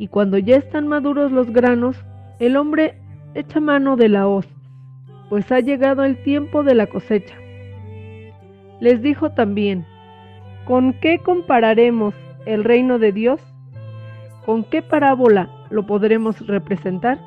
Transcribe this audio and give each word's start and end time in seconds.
Y 0.00 0.08
cuando 0.08 0.38
ya 0.38 0.56
están 0.56 0.88
maduros 0.88 1.30
los 1.30 1.52
granos, 1.52 1.94
el 2.38 2.56
hombre 2.56 2.94
echa 3.34 3.60
mano 3.60 3.96
de 3.96 4.08
la 4.08 4.26
hoz, 4.26 4.48
pues 5.28 5.52
ha 5.52 5.60
llegado 5.60 6.04
el 6.04 6.22
tiempo 6.22 6.62
de 6.64 6.74
la 6.74 6.86
cosecha. 6.86 7.34
Les 8.80 9.02
dijo 9.02 9.32
también, 9.32 9.84
¿con 10.64 10.94
qué 10.94 11.18
compararemos 11.18 12.14
el 12.46 12.64
reino 12.64 12.98
de 12.98 13.12
Dios? 13.12 13.42
¿Con 14.46 14.64
qué 14.64 14.80
parábola 14.80 15.50
lo 15.68 15.84
podremos 15.84 16.46
representar? 16.46 17.18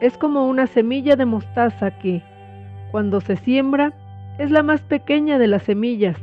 Es 0.00 0.16
como 0.16 0.46
una 0.46 0.66
semilla 0.68 1.14
de 1.14 1.26
mostaza 1.26 1.90
que, 1.98 2.22
cuando 2.90 3.20
se 3.20 3.36
siembra, 3.36 3.92
es 4.38 4.50
la 4.50 4.62
más 4.62 4.80
pequeña 4.80 5.38
de 5.38 5.48
las 5.48 5.64
semillas, 5.64 6.16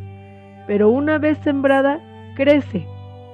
pero 0.66 0.89
una 0.89 1.20
vez 1.20 1.38
sembrada, 1.44 1.99
crece 2.33 2.88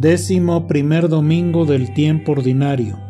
Décimo 0.00 0.68
primer 0.68 1.08
domingo 1.08 1.64
del 1.66 1.92
tiempo 1.92 2.30
ordinario. 2.30 3.00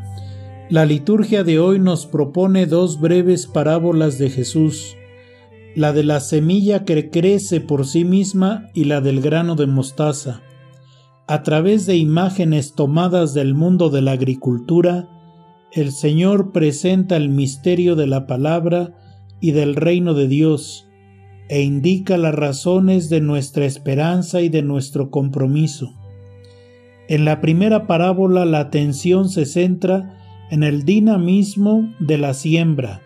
La 0.70 0.86
liturgia 0.86 1.44
de 1.44 1.58
hoy 1.58 1.78
nos 1.78 2.06
propone 2.06 2.64
dos 2.64 2.98
breves 2.98 3.46
parábolas 3.46 4.16
de 4.16 4.30
Jesús, 4.30 4.96
la 5.76 5.92
de 5.92 6.02
la 6.02 6.20
semilla 6.20 6.86
que 6.86 7.10
crece 7.10 7.60
por 7.60 7.86
sí 7.86 8.06
misma 8.06 8.70
y 8.72 8.84
la 8.84 9.02
del 9.02 9.20
grano 9.20 9.54
de 9.54 9.66
mostaza. 9.66 10.40
A 11.26 11.42
través 11.42 11.84
de 11.84 11.98
imágenes 11.98 12.72
tomadas 12.72 13.34
del 13.34 13.52
mundo 13.52 13.90
de 13.90 14.00
la 14.00 14.12
agricultura, 14.12 15.10
el 15.72 15.92
Señor 15.92 16.52
presenta 16.52 17.16
el 17.16 17.28
misterio 17.28 17.96
de 17.96 18.06
la 18.06 18.26
palabra 18.26 18.94
y 19.42 19.50
del 19.50 19.76
reino 19.76 20.14
de 20.14 20.26
Dios, 20.26 20.88
e 21.50 21.60
indica 21.60 22.16
las 22.16 22.34
razones 22.34 23.10
de 23.10 23.20
nuestra 23.20 23.66
esperanza 23.66 24.40
y 24.40 24.48
de 24.48 24.62
nuestro 24.62 25.10
compromiso. 25.10 25.97
En 27.08 27.24
la 27.24 27.40
primera 27.40 27.86
parábola 27.86 28.44
la 28.44 28.60
atención 28.60 29.30
se 29.30 29.46
centra 29.46 30.14
en 30.50 30.62
el 30.62 30.84
dinamismo 30.84 31.94
de 31.98 32.18
la 32.18 32.34
siembra, 32.34 33.00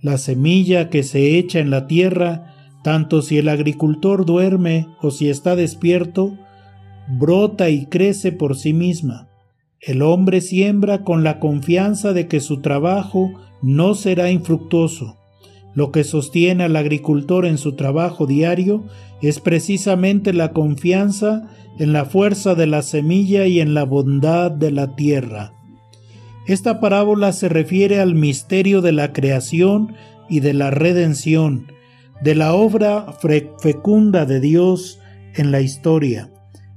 la 0.00 0.16
semilla 0.16 0.88
que 0.88 1.02
se 1.02 1.38
echa 1.38 1.58
en 1.58 1.68
la 1.68 1.86
tierra, 1.86 2.54
tanto 2.82 3.20
si 3.20 3.36
el 3.36 3.50
agricultor 3.50 4.24
duerme 4.24 4.86
o 5.02 5.10
si 5.10 5.28
está 5.28 5.56
despierto, 5.56 6.38
brota 7.06 7.68
y 7.68 7.84
crece 7.84 8.32
por 8.32 8.56
sí 8.56 8.72
misma. 8.72 9.28
El 9.78 10.00
hombre 10.00 10.40
siembra 10.40 11.04
con 11.04 11.22
la 11.22 11.38
confianza 11.38 12.14
de 12.14 12.28
que 12.28 12.40
su 12.40 12.62
trabajo 12.62 13.30
no 13.60 13.94
será 13.94 14.30
infructuoso. 14.30 15.17
Lo 15.78 15.92
que 15.92 16.02
sostiene 16.02 16.64
al 16.64 16.74
agricultor 16.74 17.46
en 17.46 17.56
su 17.56 17.76
trabajo 17.76 18.26
diario 18.26 18.82
es 19.22 19.38
precisamente 19.38 20.32
la 20.32 20.52
confianza 20.52 21.48
en 21.78 21.92
la 21.92 22.04
fuerza 22.04 22.56
de 22.56 22.66
la 22.66 22.82
semilla 22.82 23.46
y 23.46 23.60
en 23.60 23.74
la 23.74 23.84
bondad 23.84 24.50
de 24.50 24.72
la 24.72 24.96
tierra. 24.96 25.52
Esta 26.48 26.80
parábola 26.80 27.30
se 27.30 27.48
refiere 27.48 28.00
al 28.00 28.16
misterio 28.16 28.80
de 28.82 28.90
la 28.90 29.12
creación 29.12 29.94
y 30.28 30.40
de 30.40 30.52
la 30.52 30.72
redención, 30.72 31.70
de 32.24 32.34
la 32.34 32.54
obra 32.54 33.14
fecunda 33.60 34.26
de 34.26 34.40
Dios 34.40 34.98
en 35.36 35.52
la 35.52 35.60
historia. 35.60 36.28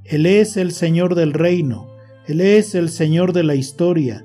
Él 0.04 0.26
es 0.26 0.56
el 0.56 0.70
Señor 0.70 1.16
del 1.16 1.32
reino, 1.32 1.88
Él 2.28 2.40
es 2.40 2.76
el 2.76 2.88
Señor 2.88 3.32
de 3.32 3.42
la 3.42 3.56
historia. 3.56 4.24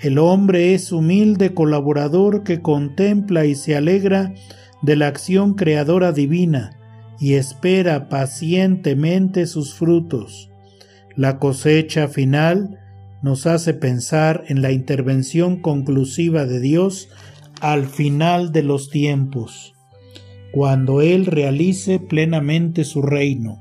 El 0.00 0.18
hombre 0.18 0.74
es 0.74 0.92
humilde 0.92 1.54
colaborador 1.54 2.44
que 2.44 2.62
contempla 2.62 3.46
y 3.46 3.56
se 3.56 3.76
alegra 3.76 4.32
de 4.80 4.94
la 4.94 5.08
acción 5.08 5.54
creadora 5.54 6.12
divina 6.12 6.78
y 7.18 7.34
espera 7.34 8.08
pacientemente 8.08 9.46
sus 9.46 9.74
frutos. 9.74 10.50
La 11.16 11.40
cosecha 11.40 12.06
final 12.06 12.78
nos 13.22 13.46
hace 13.48 13.74
pensar 13.74 14.44
en 14.46 14.62
la 14.62 14.70
intervención 14.70 15.60
conclusiva 15.60 16.46
de 16.46 16.60
Dios 16.60 17.08
al 17.60 17.86
final 17.86 18.52
de 18.52 18.62
los 18.62 18.90
tiempos, 18.90 19.74
cuando 20.52 21.02
Él 21.02 21.26
realice 21.26 21.98
plenamente 21.98 22.84
su 22.84 23.02
reino. 23.02 23.60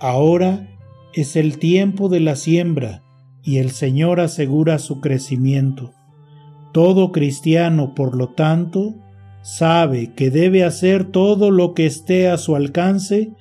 Ahora 0.00 0.68
es 1.12 1.36
el 1.36 1.58
tiempo 1.58 2.08
de 2.08 2.18
la 2.18 2.34
siembra 2.34 3.03
y 3.44 3.58
el 3.58 3.70
Señor 3.70 4.20
asegura 4.20 4.78
su 4.78 5.00
crecimiento. 5.00 5.92
Todo 6.72 7.12
cristiano, 7.12 7.94
por 7.94 8.16
lo 8.16 8.30
tanto, 8.30 8.94
sabe 9.42 10.12
que 10.14 10.30
debe 10.30 10.64
hacer 10.64 11.04
todo 11.04 11.50
lo 11.50 11.74
que 11.74 11.84
esté 11.84 12.28
a 12.28 12.38
su 12.38 12.56
alcance, 12.56 13.32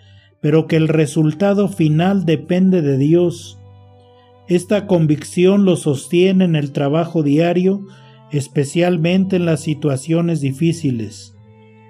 pero 0.41 0.67
que 0.67 0.75
el 0.75 0.89
resultado 0.89 1.69
final 1.69 2.25
depende 2.25 2.81
de 2.81 2.97
Dios. 2.97 3.57
Esta 4.49 4.85
convicción 4.87 5.63
lo 5.63 5.77
sostiene 5.77 6.43
en 6.43 6.57
el 6.57 6.73
trabajo 6.73 7.23
diario, 7.23 7.87
especialmente 8.31 9.37
en 9.37 9.45
las 9.45 9.61
situaciones 9.61 10.41
difíciles. 10.41 11.33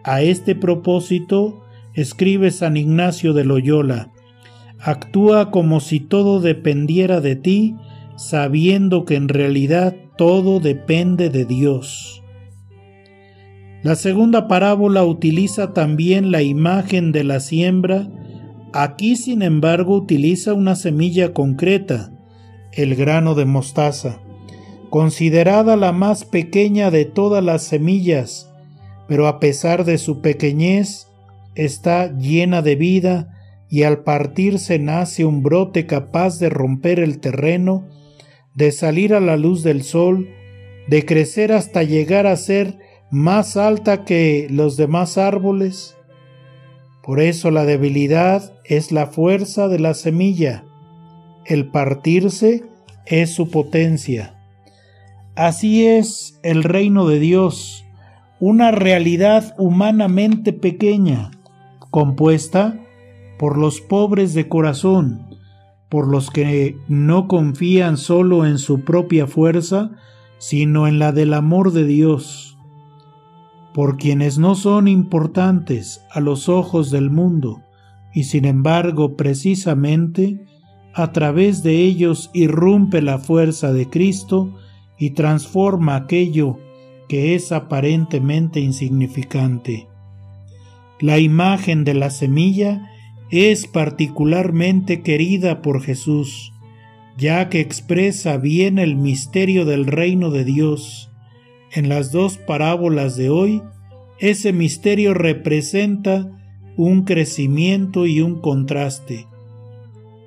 A 0.04 0.22
este 0.22 0.54
propósito, 0.54 1.64
escribe 1.96 2.52
San 2.52 2.78
Ignacio 2.78 3.34
de 3.34 3.44
Loyola, 3.44 4.12
actúa 4.80 5.50
como 5.50 5.80
si 5.80 6.00
todo 6.00 6.40
dependiera 6.40 7.22
de 7.22 7.36
ti, 7.36 7.76
sabiendo 8.16 9.06
que 9.06 9.16
en 9.16 9.28
realidad 9.28 9.96
todo 10.18 10.60
depende 10.60 11.30
de 11.30 11.46
Dios. 11.46 12.24
La 13.84 13.96
segunda 13.96 14.48
parábola 14.48 15.04
utiliza 15.04 15.74
también 15.74 16.32
la 16.32 16.42
imagen 16.42 17.12
de 17.12 17.24
la 17.24 17.40
siembra, 17.40 18.08
aquí 18.72 19.16
sin 19.16 19.42
embargo 19.42 19.96
utiliza 19.96 20.54
una 20.54 20.76
semilla 20.76 21.34
concreta, 21.34 22.12
el 22.72 22.96
grano 22.96 23.36
de 23.36 23.46
mostaza, 23.46 24.22
considerada 24.90 25.76
la 25.76 25.92
más 25.92 26.24
pequeña 26.24 26.92
de 26.92 27.06
todas 27.06 27.44
las 27.44 27.64
semillas, 27.64 28.50
pero 29.08 29.28
a 29.28 29.40
pesar 29.40 29.84
de 29.84 29.98
su 29.98 30.22
pequeñez, 30.22 31.08
está 31.56 32.16
llena 32.18 32.62
de 32.62 32.76
vida 32.76 33.34
y 33.70 33.84
al 33.84 34.04
partirse 34.04 34.80
nace 34.80 35.26
un 35.26 35.44
brote 35.44 35.86
capaz 35.86 36.40
de 36.40 36.50
romper 36.50 37.00
el 37.00 37.20
terreno, 37.20 37.88
de 38.56 38.72
salir 38.72 39.14
a 39.14 39.20
la 39.20 39.38
luz 39.38 39.64
del 39.64 39.84
sol, 39.84 40.30
de 40.88 41.06
crecer 41.06 41.52
hasta 41.52 41.84
llegar 41.84 42.28
a 42.28 42.36
ser 42.36 42.78
más 43.10 43.58
alta 43.58 44.06
que 44.06 44.48
los 44.50 44.78
demás 44.78 45.18
árboles. 45.18 45.96
Por 47.04 47.20
eso 47.20 47.52
la 47.52 47.66
debilidad 47.66 48.54
es 48.66 48.92
la 48.92 49.08
fuerza 49.08 49.68
de 49.68 49.80
la 49.80 49.94
semilla, 49.94 50.64
el 51.46 51.68
partirse 51.70 52.64
es 53.06 53.32
su 53.32 53.50
potencia. 53.50 54.36
Así 55.36 55.86
es 55.86 56.40
el 56.44 56.64
reino 56.64 57.08
de 57.08 57.20
Dios, 57.20 57.86
una 58.40 58.72
realidad 58.72 59.56
humanamente 59.58 60.54
pequeña, 60.54 61.32
compuesta 61.90 62.80
por 63.38 63.58
los 63.58 63.82
pobres 63.82 64.34
de 64.34 64.48
corazón, 64.48 65.33
por 65.94 66.08
los 66.08 66.32
que 66.32 66.76
no 66.88 67.28
confían 67.28 67.98
solo 67.98 68.48
en 68.48 68.58
su 68.58 68.80
propia 68.80 69.28
fuerza, 69.28 69.92
sino 70.40 70.88
en 70.88 70.98
la 70.98 71.12
del 71.12 71.36
amor 71.36 71.72
de 71.72 71.86
Dios 71.86 72.58
por 73.76 73.98
quienes 73.98 74.40
no 74.40 74.56
son 74.56 74.88
importantes 74.88 76.02
a 76.10 76.20
los 76.20 76.50
ojos 76.50 76.90
del 76.90 77.12
mundo, 77.12 77.62
y 78.12 78.24
sin 78.24 78.46
embargo 78.46 79.16
precisamente 79.16 80.44
a 80.96 81.12
través 81.12 81.62
de 81.62 81.84
ellos 81.84 82.32
irrumpe 82.34 83.04
la 83.04 83.20
fuerza 83.20 83.72
de 83.72 83.88
Cristo 83.88 84.52
y 84.98 85.12
transforma 85.12 85.96
aquello 85.96 86.58
que 87.08 87.36
es 87.36 87.52
aparentemente 87.52 88.62
insignificante. 88.62 89.88
La 91.00 91.20
imagen 91.20 91.84
de 91.84 91.94
la 91.94 92.10
semilla 92.10 92.90
es 93.32 93.68
particularmente 93.68 95.02
querida 95.02 95.62
por 95.62 95.82
Jesús, 95.82 96.54
ya 97.18 97.50
que 97.50 97.60
expresa 97.60 98.38
bien 98.38 98.80
el 98.80 98.96
misterio 98.96 99.66
del 99.66 99.86
reino 99.86 100.30
de 100.30 100.44
Dios. 100.44 101.12
En 101.72 101.90
las 101.90 102.12
dos 102.12 102.38
parábolas 102.38 103.16
de 103.16 103.30
hoy, 103.30 103.62
ese 104.20 104.54
misterio 104.54 105.14
representa 105.14 106.30
un 106.78 107.04
crecimiento 107.04 108.06
y 108.06 108.22
un 108.22 108.40
contraste. 108.40 109.28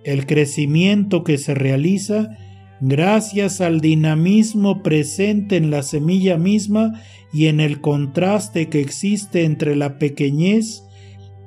El 0.04 0.26
crecimiento 0.26 1.24
que 1.24 1.38
se 1.38 1.54
realiza 1.54 2.36
gracias 2.80 3.60
al 3.60 3.80
dinamismo 3.80 4.82
presente 4.82 5.56
en 5.56 5.70
la 5.70 5.82
semilla 5.82 6.36
misma 6.36 7.00
y 7.32 7.46
en 7.46 7.60
el 7.60 7.80
contraste 7.80 8.68
que 8.68 8.80
existe 8.80 9.44
entre 9.44 9.76
la 9.76 9.98
pequeñez 9.98 10.84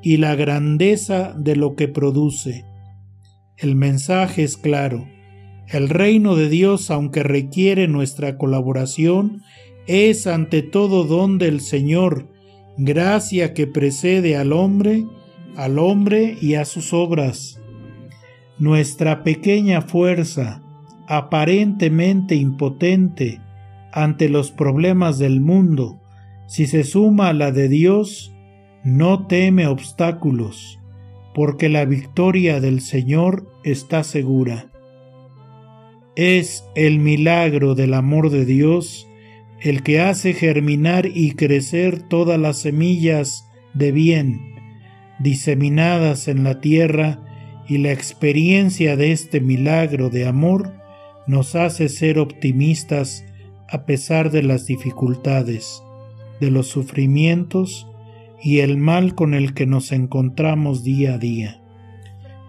y 0.01 0.17
la 0.17 0.35
grandeza 0.35 1.33
de 1.37 1.55
lo 1.55 1.75
que 1.75 1.87
produce. 1.87 2.65
El 3.57 3.75
mensaje 3.75 4.43
es 4.43 4.57
claro. 4.57 5.07
El 5.67 5.89
reino 5.89 6.35
de 6.35 6.49
Dios, 6.49 6.89
aunque 6.89 7.23
requiere 7.23 7.87
nuestra 7.87 8.37
colaboración, 8.37 9.43
es 9.87 10.27
ante 10.27 10.61
todo 10.61 11.03
don 11.03 11.37
del 11.37 11.59
Señor, 11.59 12.27
gracia 12.77 13.53
que 13.53 13.67
precede 13.67 14.37
al 14.37 14.53
hombre, 14.53 15.05
al 15.55 15.77
hombre 15.79 16.37
y 16.41 16.55
a 16.55 16.65
sus 16.65 16.93
obras. 16.93 17.59
Nuestra 18.57 19.23
pequeña 19.23 19.81
fuerza, 19.81 20.63
aparentemente 21.07 22.35
impotente 22.35 23.41
ante 23.91 24.29
los 24.29 24.51
problemas 24.51 25.17
del 25.17 25.41
mundo, 25.41 25.99
si 26.47 26.67
se 26.67 26.83
suma 26.83 27.29
a 27.29 27.33
la 27.33 27.51
de 27.51 27.67
Dios, 27.67 28.33
no 28.83 29.27
teme 29.27 29.67
obstáculos, 29.67 30.79
porque 31.33 31.69
la 31.69 31.85
victoria 31.85 32.59
del 32.59 32.81
Señor 32.81 33.51
está 33.63 34.03
segura. 34.03 34.67
Es 36.15 36.63
el 36.75 36.99
milagro 36.99 37.75
del 37.75 37.93
amor 37.93 38.29
de 38.29 38.45
Dios 38.45 39.07
el 39.61 39.83
que 39.83 39.99
hace 39.99 40.33
germinar 40.33 41.05
y 41.05 41.33
crecer 41.33 42.01
todas 42.01 42.39
las 42.39 42.57
semillas 42.57 43.49
de 43.73 43.91
bien 43.91 44.49
diseminadas 45.19 46.27
en 46.27 46.43
la 46.43 46.61
tierra 46.61 47.19
y 47.67 47.77
la 47.77 47.91
experiencia 47.91 48.95
de 48.95 49.11
este 49.11 49.41
milagro 49.41 50.09
de 50.09 50.25
amor 50.25 50.73
nos 51.27 51.55
hace 51.55 51.89
ser 51.89 52.17
optimistas 52.17 53.25
a 53.69 53.85
pesar 53.85 54.31
de 54.31 54.41
las 54.41 54.65
dificultades, 54.65 55.83
de 56.39 56.49
los 56.49 56.67
sufrimientos 56.67 57.85
y 58.41 58.59
el 58.59 58.77
mal 58.77 59.15
con 59.15 59.33
el 59.33 59.53
que 59.53 59.65
nos 59.65 59.91
encontramos 59.91 60.83
día 60.83 61.15
a 61.15 61.17
día. 61.17 61.61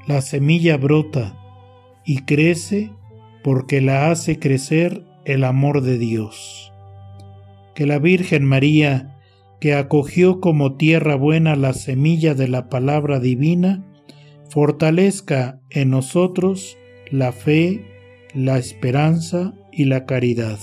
La 0.07 0.23
semilla 0.23 0.77
brota 0.77 1.37
y 2.05 2.23
crece 2.23 2.91
porque 3.43 3.81
la 3.81 4.11
hace 4.11 4.39
crecer 4.39 5.05
el 5.25 5.45
amor 5.45 5.83
de 5.83 5.99
Dios 5.99 6.71
que 7.81 7.87
la 7.87 7.99
Virgen 7.99 8.45
María, 8.45 9.17
que 9.59 9.73
acogió 9.73 10.41
como 10.41 10.77
tierra 10.77 11.15
buena 11.15 11.57
la 11.57 11.73
semilla 11.73 12.35
de 12.35 12.47
la 12.47 12.69
palabra 12.69 13.21
divina, 13.21 13.83
fortalezca 14.51 15.63
en 15.71 15.89
nosotros 15.89 16.77
la 17.11 17.33
fe, 17.33 17.83
la 18.35 18.59
esperanza 18.59 19.55
y 19.73 19.87
la 19.87 20.05
caridad. 20.05 20.59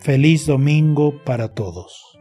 Feliz 0.00 0.46
domingo 0.46 1.22
para 1.24 1.54
todos. 1.54 2.18